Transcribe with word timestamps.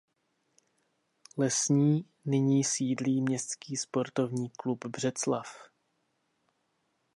Lesní 1.37 2.05
nyní 2.25 2.63
sídlí 2.63 3.21
Městský 3.21 3.77
sportovní 3.77 4.49
klub 4.49 4.85
Břeclav. 4.85 5.69